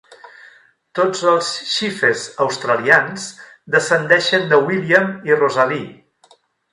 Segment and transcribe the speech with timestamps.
[0.99, 3.27] Tots els Sheaffes australians
[3.77, 6.37] descendeixen de William i Rosalie.